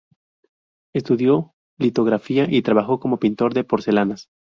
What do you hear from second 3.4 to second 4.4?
de porcelanas.